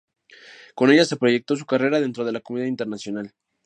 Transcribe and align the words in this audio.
Con 0.73 0.89
ella 0.89 1.05
se 1.05 1.15
proyectó 1.15 1.55
su 1.55 1.67
carrera 1.67 1.99
dentro 2.01 2.25
de 2.25 2.31
la 2.31 2.39
comunidad 2.39 2.69
internacional. 2.69 3.35